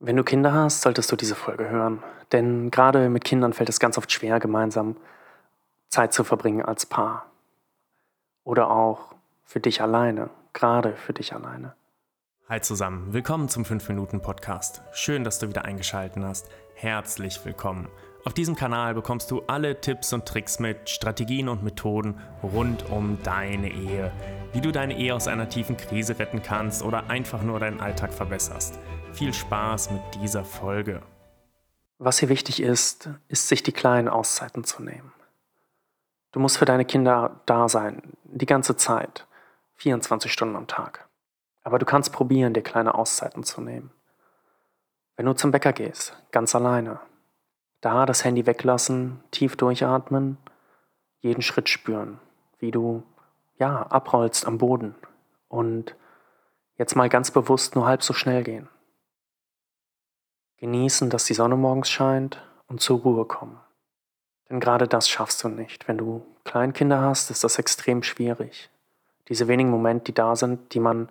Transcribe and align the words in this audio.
Wenn 0.00 0.16
du 0.16 0.24
Kinder 0.24 0.52
hast, 0.52 0.82
solltest 0.82 1.10
du 1.12 1.16
diese 1.16 1.34
Folge 1.34 1.68
hören. 1.68 2.02
Denn 2.32 2.70
gerade 2.70 3.08
mit 3.08 3.24
Kindern 3.24 3.52
fällt 3.52 3.68
es 3.68 3.78
ganz 3.78 3.96
oft 3.96 4.10
schwer, 4.10 4.40
gemeinsam 4.40 4.96
Zeit 5.88 6.12
zu 6.12 6.24
verbringen 6.24 6.62
als 6.62 6.84
Paar. 6.84 7.26
Oder 8.42 8.70
auch 8.70 9.14
für 9.44 9.60
dich 9.60 9.80
alleine, 9.80 10.30
gerade 10.52 10.94
für 10.96 11.12
dich 11.12 11.32
alleine. 11.32 11.74
Hi 12.48 12.60
zusammen, 12.60 13.14
willkommen 13.14 13.48
zum 13.48 13.62
5-Minuten-Podcast. 13.62 14.82
Schön, 14.92 15.24
dass 15.24 15.38
du 15.38 15.48
wieder 15.48 15.64
eingeschaltet 15.64 16.22
hast. 16.22 16.48
Herzlich 16.74 17.42
willkommen. 17.44 17.88
Auf 18.24 18.34
diesem 18.34 18.56
Kanal 18.56 18.94
bekommst 18.94 19.30
du 19.30 19.42
alle 19.46 19.80
Tipps 19.80 20.12
und 20.12 20.26
Tricks 20.26 20.58
mit, 20.58 20.90
Strategien 20.90 21.48
und 21.48 21.62
Methoden 21.62 22.20
rund 22.42 22.90
um 22.90 23.18
deine 23.22 23.70
Ehe. 23.70 24.10
Wie 24.52 24.60
du 24.60 24.72
deine 24.72 24.98
Ehe 24.98 25.14
aus 25.14 25.28
einer 25.28 25.48
tiefen 25.48 25.76
Krise 25.76 26.18
retten 26.18 26.42
kannst 26.42 26.82
oder 26.82 27.08
einfach 27.08 27.42
nur 27.42 27.60
deinen 27.60 27.80
Alltag 27.80 28.12
verbesserst. 28.12 28.78
Viel 29.14 29.32
Spaß 29.32 29.92
mit 29.92 30.02
dieser 30.16 30.44
Folge. 30.44 31.00
Was 31.98 32.18
hier 32.18 32.28
wichtig 32.28 32.60
ist, 32.60 33.10
ist 33.28 33.46
sich 33.46 33.62
die 33.62 33.70
kleinen 33.70 34.08
Auszeiten 34.08 34.64
zu 34.64 34.82
nehmen. 34.82 35.12
Du 36.32 36.40
musst 36.40 36.58
für 36.58 36.64
deine 36.64 36.84
Kinder 36.84 37.40
da 37.46 37.68
sein, 37.68 38.02
die 38.24 38.44
ganze 38.44 38.76
Zeit, 38.76 39.28
24 39.74 40.32
Stunden 40.32 40.56
am 40.56 40.66
Tag. 40.66 41.06
Aber 41.62 41.78
du 41.78 41.86
kannst 41.86 42.12
probieren, 42.12 42.54
dir 42.54 42.62
kleine 42.62 42.96
Auszeiten 42.96 43.44
zu 43.44 43.60
nehmen. 43.60 43.92
Wenn 45.16 45.26
du 45.26 45.32
zum 45.34 45.52
Bäcker 45.52 45.72
gehst, 45.72 46.20
ganz 46.32 46.56
alleine, 46.56 46.98
da 47.82 48.06
das 48.06 48.24
Handy 48.24 48.46
weglassen, 48.46 49.22
tief 49.30 49.54
durchatmen, 49.54 50.38
jeden 51.20 51.42
Schritt 51.42 51.68
spüren, 51.68 52.18
wie 52.58 52.72
du 52.72 53.04
ja 53.60 53.84
abrollst 53.84 54.44
am 54.44 54.58
Boden 54.58 54.96
und 55.46 55.94
jetzt 56.78 56.96
mal 56.96 57.08
ganz 57.08 57.30
bewusst 57.30 57.76
nur 57.76 57.86
halb 57.86 58.02
so 58.02 58.12
schnell 58.12 58.42
gehen. 58.42 58.68
Genießen, 60.64 61.10
dass 61.10 61.26
die 61.26 61.34
Sonne 61.34 61.56
morgens 61.56 61.90
scheint 61.90 62.42
und 62.68 62.80
zur 62.80 63.00
Ruhe 63.00 63.26
kommen. 63.26 63.60
Denn 64.48 64.60
gerade 64.60 64.88
das 64.88 65.10
schaffst 65.10 65.44
du 65.44 65.48
nicht. 65.48 65.86
Wenn 65.88 65.98
du 65.98 66.24
Kleinkinder 66.44 67.02
hast, 67.02 67.30
ist 67.30 67.44
das 67.44 67.58
extrem 67.58 68.02
schwierig. 68.02 68.70
Diese 69.28 69.46
wenigen 69.46 69.68
Momente, 69.68 70.04
die 70.04 70.14
da 70.14 70.36
sind, 70.36 70.72
die 70.72 70.80
man 70.80 71.10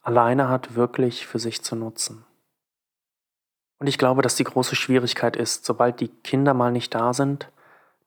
alleine 0.00 0.48
hat, 0.48 0.74
wirklich 0.74 1.26
für 1.26 1.38
sich 1.38 1.62
zu 1.62 1.76
nutzen. 1.76 2.24
Und 3.78 3.88
ich 3.88 3.98
glaube, 3.98 4.22
dass 4.22 4.36
die 4.36 4.44
große 4.44 4.74
Schwierigkeit 4.74 5.36
ist, 5.36 5.66
sobald 5.66 6.00
die 6.00 6.08
Kinder 6.08 6.54
mal 6.54 6.72
nicht 6.72 6.94
da 6.94 7.12
sind, 7.12 7.52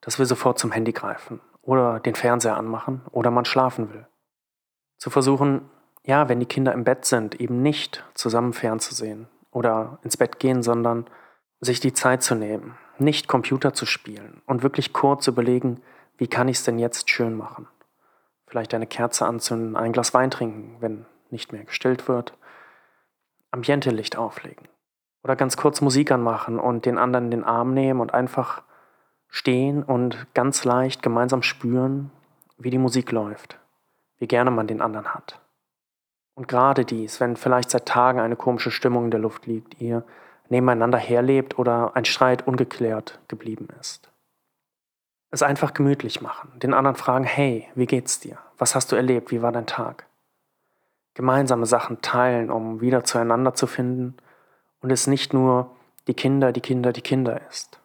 dass 0.00 0.18
wir 0.18 0.26
sofort 0.26 0.58
zum 0.58 0.72
Handy 0.72 0.90
greifen 0.90 1.40
oder 1.62 2.00
den 2.00 2.16
Fernseher 2.16 2.56
anmachen 2.56 3.02
oder 3.12 3.30
man 3.30 3.44
schlafen 3.44 3.94
will. 3.94 4.08
Zu 4.96 5.10
versuchen, 5.10 5.70
ja, 6.02 6.28
wenn 6.28 6.40
die 6.40 6.46
Kinder 6.46 6.72
im 6.72 6.82
Bett 6.82 7.04
sind, 7.04 7.40
eben 7.40 7.62
nicht 7.62 8.02
zusammen 8.14 8.52
fernzusehen, 8.52 9.28
oder 9.58 9.98
ins 10.04 10.16
Bett 10.16 10.38
gehen, 10.38 10.62
sondern 10.62 11.06
sich 11.60 11.80
die 11.80 11.92
Zeit 11.92 12.22
zu 12.22 12.36
nehmen, 12.36 12.78
nicht 12.98 13.26
Computer 13.26 13.74
zu 13.74 13.86
spielen 13.86 14.40
und 14.46 14.62
wirklich 14.62 14.92
kurz 14.92 15.26
überlegen, 15.26 15.82
wie 16.16 16.28
kann 16.28 16.46
ich 16.46 16.58
es 16.58 16.62
denn 16.62 16.78
jetzt 16.78 17.10
schön 17.10 17.36
machen? 17.36 17.66
Vielleicht 18.46 18.72
eine 18.72 18.86
Kerze 18.86 19.26
anzünden, 19.26 19.74
ein 19.74 19.92
Glas 19.92 20.14
Wein 20.14 20.30
trinken, 20.30 20.76
wenn 20.78 21.06
nicht 21.30 21.52
mehr 21.52 21.64
gestillt 21.64 22.06
wird, 22.06 22.34
Ambiente-Licht 23.50 24.16
auflegen 24.16 24.68
oder 25.24 25.34
ganz 25.34 25.56
kurz 25.56 25.80
Musik 25.80 26.12
anmachen 26.12 26.60
und 26.60 26.86
den 26.86 26.96
anderen 26.96 27.24
in 27.24 27.30
den 27.32 27.44
Arm 27.44 27.74
nehmen 27.74 28.00
und 28.00 28.14
einfach 28.14 28.62
stehen 29.26 29.82
und 29.82 30.32
ganz 30.34 30.64
leicht 30.64 31.02
gemeinsam 31.02 31.42
spüren, 31.42 32.12
wie 32.58 32.70
die 32.70 32.78
Musik 32.78 33.10
läuft, 33.10 33.58
wie 34.18 34.28
gerne 34.28 34.52
man 34.52 34.68
den 34.68 34.80
anderen 34.80 35.12
hat. 35.14 35.40
Und 36.38 36.46
gerade 36.46 36.84
dies, 36.84 37.18
wenn 37.18 37.34
vielleicht 37.34 37.68
seit 37.68 37.86
Tagen 37.86 38.20
eine 38.20 38.36
komische 38.36 38.70
Stimmung 38.70 39.06
in 39.06 39.10
der 39.10 39.18
Luft 39.18 39.46
liegt, 39.46 39.80
ihr 39.80 40.04
nebeneinander 40.48 40.96
herlebt 40.96 41.58
oder 41.58 41.96
ein 41.96 42.04
Streit 42.04 42.46
ungeklärt 42.46 43.18
geblieben 43.26 43.66
ist. 43.80 44.08
Es 45.32 45.42
einfach 45.42 45.74
gemütlich 45.74 46.20
machen, 46.20 46.52
den 46.60 46.74
anderen 46.74 46.94
fragen, 46.94 47.24
hey, 47.24 47.66
wie 47.74 47.86
geht's 47.86 48.20
dir? 48.20 48.38
Was 48.56 48.76
hast 48.76 48.92
du 48.92 48.96
erlebt? 48.96 49.32
Wie 49.32 49.42
war 49.42 49.50
dein 49.50 49.66
Tag? 49.66 50.06
Gemeinsame 51.14 51.66
Sachen 51.66 52.02
teilen, 52.02 52.52
um 52.52 52.80
wieder 52.80 53.02
zueinander 53.02 53.54
zu 53.54 53.66
finden 53.66 54.16
und 54.80 54.92
es 54.92 55.08
nicht 55.08 55.34
nur 55.34 55.72
die 56.06 56.14
Kinder, 56.14 56.52
die 56.52 56.60
Kinder, 56.60 56.92
die 56.92 57.02
Kinder 57.02 57.40
ist. 57.50 57.80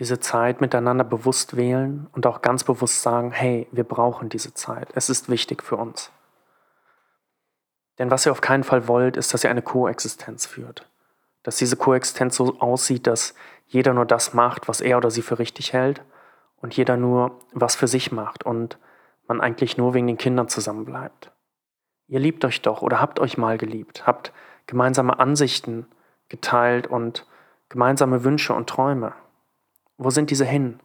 Diese 0.00 0.18
Zeit 0.18 0.60
miteinander 0.60 1.04
bewusst 1.04 1.56
wählen 1.56 2.08
und 2.10 2.26
auch 2.26 2.42
ganz 2.42 2.64
bewusst 2.64 3.02
sagen, 3.02 3.30
hey, 3.30 3.68
wir 3.70 3.84
brauchen 3.84 4.30
diese 4.30 4.52
Zeit. 4.52 4.88
Es 4.96 5.08
ist 5.08 5.28
wichtig 5.28 5.62
für 5.62 5.76
uns. 5.76 6.10
Denn 7.98 8.10
was 8.10 8.26
ihr 8.26 8.32
auf 8.32 8.40
keinen 8.40 8.64
Fall 8.64 8.88
wollt, 8.88 9.16
ist, 9.16 9.34
dass 9.34 9.44
ihr 9.44 9.50
eine 9.50 9.62
Koexistenz 9.62 10.46
führt. 10.46 10.88
Dass 11.42 11.56
diese 11.56 11.76
Koexistenz 11.76 12.36
so 12.36 12.58
aussieht, 12.60 13.06
dass 13.06 13.34
jeder 13.66 13.92
nur 13.92 14.06
das 14.06 14.34
macht, 14.34 14.68
was 14.68 14.80
er 14.80 14.96
oder 14.96 15.10
sie 15.10 15.22
für 15.22 15.38
richtig 15.38 15.72
hält 15.72 16.02
und 16.56 16.76
jeder 16.76 16.96
nur 16.96 17.38
was 17.52 17.76
für 17.76 17.88
sich 17.88 18.12
macht 18.12 18.44
und 18.44 18.78
man 19.26 19.40
eigentlich 19.40 19.76
nur 19.76 19.94
wegen 19.94 20.06
den 20.06 20.18
Kindern 20.18 20.48
zusammenbleibt. 20.48 21.30
Ihr 22.06 22.20
liebt 22.20 22.44
euch 22.44 22.62
doch 22.62 22.82
oder 22.82 23.00
habt 23.00 23.20
euch 23.20 23.36
mal 23.36 23.58
geliebt, 23.58 24.06
habt 24.06 24.32
gemeinsame 24.66 25.18
Ansichten 25.18 25.86
geteilt 26.28 26.86
und 26.86 27.26
gemeinsame 27.68 28.24
Wünsche 28.24 28.54
und 28.54 28.68
Träume. 28.68 29.12
Wo 29.98 30.10
sind 30.10 30.30
diese 30.30 30.44
hin? 30.44 30.80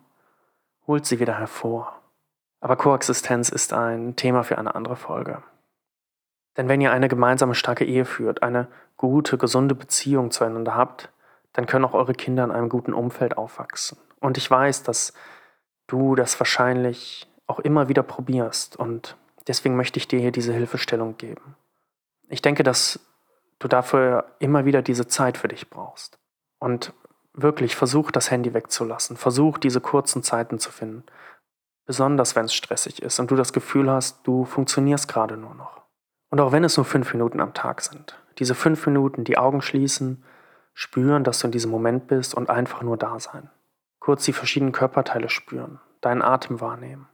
Holt 0.87 1.05
sie 1.05 1.19
wieder 1.19 1.37
hervor. 1.37 2.01
Aber 2.59 2.75
Koexistenz 2.75 3.49
ist 3.49 3.73
ein 3.73 4.15
Thema 4.15 4.43
für 4.43 4.57
eine 4.57 4.75
andere 4.75 4.95
Folge. 4.95 5.43
Denn 6.57 6.67
wenn 6.67 6.81
ihr 6.81 6.91
eine 6.91 7.07
gemeinsame 7.07 7.55
starke 7.55 7.85
Ehe 7.85 8.05
führt, 8.05 8.43
eine 8.43 8.67
gute, 8.97 9.37
gesunde 9.37 9.75
Beziehung 9.75 10.31
zueinander 10.31 10.75
habt, 10.75 11.09
dann 11.53 11.65
können 11.65 11.85
auch 11.85 11.93
eure 11.93 12.13
Kinder 12.13 12.43
in 12.43 12.51
einem 12.51 12.69
guten 12.69 12.93
Umfeld 12.93 13.37
aufwachsen. 13.37 13.97
Und 14.19 14.37
ich 14.37 14.49
weiß, 14.49 14.83
dass 14.83 15.13
du 15.87 16.15
das 16.15 16.39
wahrscheinlich 16.39 17.27
auch 17.47 17.59
immer 17.59 17.89
wieder 17.89 18.03
probierst 18.03 18.75
und 18.75 19.17
deswegen 19.47 19.75
möchte 19.75 19.97
ich 19.97 20.07
dir 20.07 20.19
hier 20.19 20.31
diese 20.31 20.53
Hilfestellung 20.53 21.17
geben. 21.17 21.55
Ich 22.29 22.41
denke, 22.41 22.63
dass 22.63 22.99
du 23.59 23.67
dafür 23.67 24.25
immer 24.39 24.65
wieder 24.65 24.81
diese 24.81 25.07
Zeit 25.07 25.37
für 25.37 25.47
dich 25.47 25.69
brauchst. 25.69 26.17
Und 26.59 26.93
wirklich 27.33 27.75
versuch 27.75 28.11
das 28.11 28.31
Handy 28.31 28.53
wegzulassen. 28.53 29.17
Versuch 29.17 29.57
diese 29.57 29.81
kurzen 29.81 30.23
Zeiten 30.23 30.59
zu 30.59 30.71
finden. 30.71 31.03
Besonders 31.85 32.35
wenn 32.35 32.45
es 32.45 32.53
stressig 32.53 33.01
ist 33.01 33.19
und 33.19 33.29
du 33.31 33.35
das 33.35 33.53
Gefühl 33.53 33.91
hast, 33.91 34.25
du 34.25 34.45
funktionierst 34.45 35.07
gerade 35.07 35.35
nur 35.35 35.53
noch. 35.53 35.82
Und 36.33 36.41
auch 36.41 36.51
wenn 36.51 36.63
es 36.63 36.77
nur 36.77 36.85
fünf 36.85 37.13
Minuten 37.13 37.39
am 37.39 37.53
Tag 37.53 37.81
sind, 37.81 38.17
diese 38.39 38.55
fünf 38.55 38.87
Minuten 38.87 39.23
die 39.23 39.37
Augen 39.37 39.61
schließen, 39.61 40.23
spüren, 40.73 41.23
dass 41.23 41.37
du 41.37 41.45
in 41.45 41.51
diesem 41.51 41.69
Moment 41.69 42.07
bist 42.07 42.33
und 42.33 42.49
einfach 42.49 42.81
nur 42.81 42.97
da 42.97 43.19
sein. 43.19 43.51
Kurz 43.99 44.25
die 44.25 44.33
verschiedenen 44.33 44.71
Körperteile 44.71 45.29
spüren, 45.29 45.79
deinen 46.01 46.23
Atem 46.23 46.59
wahrnehmen. 46.59 47.07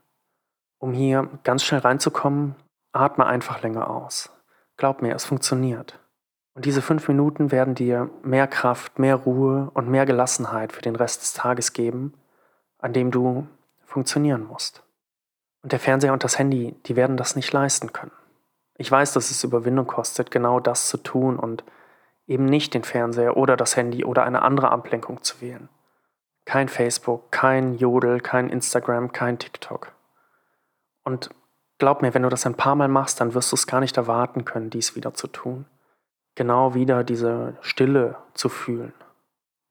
Um 0.78 0.94
hier 0.94 1.28
ganz 1.44 1.64
schnell 1.64 1.82
reinzukommen, 1.82 2.54
atme 2.92 3.26
einfach 3.26 3.60
länger 3.60 3.90
aus. 3.90 4.30
Glaub 4.78 5.02
mir, 5.02 5.14
es 5.14 5.26
funktioniert. 5.26 6.00
Und 6.54 6.64
diese 6.64 6.80
fünf 6.80 7.06
Minuten 7.06 7.52
werden 7.52 7.74
dir 7.74 8.08
mehr 8.22 8.46
Kraft, 8.46 8.98
mehr 8.98 9.16
Ruhe 9.16 9.70
und 9.74 9.86
mehr 9.86 10.06
Gelassenheit 10.06 10.72
für 10.72 10.80
den 10.80 10.96
Rest 10.96 11.20
des 11.20 11.34
Tages 11.34 11.74
geben, 11.74 12.14
an 12.78 12.94
dem 12.94 13.10
du 13.10 13.46
funktionieren 13.84 14.46
musst. 14.46 14.82
Und 15.62 15.72
der 15.72 15.78
Fernseher 15.78 16.14
und 16.14 16.24
das 16.24 16.38
Handy, 16.38 16.74
die 16.86 16.96
werden 16.96 17.18
das 17.18 17.36
nicht 17.36 17.52
leisten 17.52 17.92
können. 17.92 18.12
Ich 18.80 18.90
weiß, 18.90 19.12
dass 19.12 19.30
es 19.30 19.44
Überwindung 19.44 19.86
kostet, 19.86 20.30
genau 20.30 20.58
das 20.58 20.88
zu 20.88 20.96
tun 20.96 21.38
und 21.38 21.64
eben 22.26 22.46
nicht 22.46 22.72
den 22.72 22.82
Fernseher 22.82 23.36
oder 23.36 23.54
das 23.54 23.76
Handy 23.76 24.06
oder 24.06 24.24
eine 24.24 24.40
andere 24.40 24.70
Ablenkung 24.70 25.22
zu 25.22 25.42
wählen. 25.42 25.68
Kein 26.46 26.70
Facebook, 26.70 27.30
kein 27.30 27.74
Jodel, 27.74 28.20
kein 28.20 28.48
Instagram, 28.48 29.12
kein 29.12 29.38
TikTok. 29.38 29.92
Und 31.04 31.28
glaub 31.76 32.00
mir, 32.00 32.14
wenn 32.14 32.22
du 32.22 32.30
das 32.30 32.46
ein 32.46 32.54
paar 32.54 32.74
Mal 32.74 32.88
machst, 32.88 33.20
dann 33.20 33.34
wirst 33.34 33.52
du 33.52 33.56
es 33.56 33.66
gar 33.66 33.80
nicht 33.80 33.98
erwarten 33.98 34.46
können, 34.46 34.70
dies 34.70 34.96
wieder 34.96 35.12
zu 35.12 35.26
tun. 35.26 35.66
Genau 36.34 36.72
wieder 36.72 37.04
diese 37.04 37.58
Stille 37.60 38.16
zu 38.32 38.48
fühlen. 38.48 38.94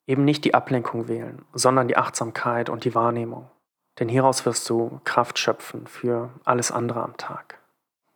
Eben 0.05 0.23
nicht 0.23 0.45
die 0.45 0.53
Ablenkung 0.53 1.07
wählen, 1.07 1.45
sondern 1.55 1.87
die 1.87 1.97
Achtsamkeit 1.97 2.69
und 2.69 2.85
die 2.85 2.93
Wahrnehmung. 2.93 3.49
Denn 3.97 4.07
hieraus 4.07 4.45
wirst 4.45 4.69
du 4.69 5.01
Kraft 5.03 5.39
schöpfen 5.39 5.87
für 5.87 6.29
alles 6.45 6.71
andere 6.71 7.01
am 7.01 7.17
Tag. 7.17 7.58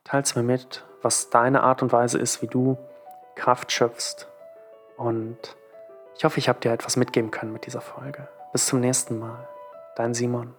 Teils 0.04 0.36
mir 0.36 0.44
mit, 0.44 0.84
was 1.02 1.30
deine 1.30 1.64
Art 1.64 1.82
und 1.82 1.92
Weise 1.92 2.20
ist, 2.20 2.42
wie 2.42 2.48
du 2.48 2.78
Kraft 3.36 3.72
schöpfst. 3.72 4.28
Und 4.98 5.38
ich 6.18 6.26
hoffe, 6.26 6.40
ich 6.40 6.50
habe 6.50 6.60
dir 6.60 6.72
etwas 6.72 6.98
mitgeben 6.98 7.32
können 7.32 7.54
mit 7.54 7.66
dieser 7.66 7.82
Folge. 7.82 8.28
Bis 8.52 8.66
zum 8.68 8.80
nächsten 8.80 9.18
Mal. 9.18 9.48
Dein 9.96 10.14
Simon. 10.14 10.54